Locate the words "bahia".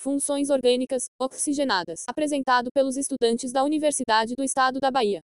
4.92-5.16